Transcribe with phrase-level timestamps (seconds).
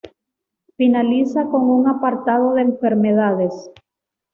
[0.77, 3.69] Finaliza con un apartado de enfermedades.